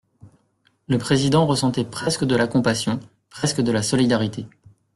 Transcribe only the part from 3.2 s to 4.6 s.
presque de la solidarité.